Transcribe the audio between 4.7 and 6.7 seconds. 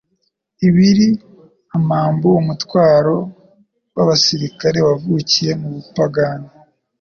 wavukiye mu bapagani